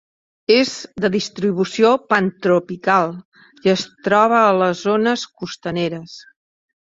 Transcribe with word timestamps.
És 0.53 0.69
de 1.03 1.09
distribució 1.15 1.91
pantropical 2.13 3.13
i 3.67 3.73
es 3.75 3.83
troba 4.07 4.41
a 4.47 4.57
les 4.63 4.83
zones 4.89 5.27
costaneres. 5.43 6.17